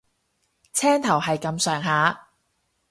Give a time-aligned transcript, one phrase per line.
[0.73, 2.29] 青頭係咁上下